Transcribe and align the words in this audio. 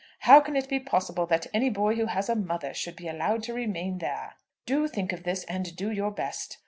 How 0.21 0.39
can 0.39 0.55
it 0.55 0.67
be 0.67 0.79
possible 0.79 1.27
that 1.27 1.45
any 1.53 1.69
boy 1.69 1.93
who 1.93 2.07
has 2.07 2.27
a 2.27 2.33
mother 2.35 2.73
should 2.73 2.95
be 2.95 3.07
allowed 3.07 3.43
to 3.43 3.53
remain 3.53 3.99
there? 3.99 4.33
"Do 4.65 4.87
think 4.87 5.13
of 5.13 5.25
this, 5.25 5.43
and 5.43 5.75
do 5.75 5.91
your 5.91 6.09
best. 6.09 6.57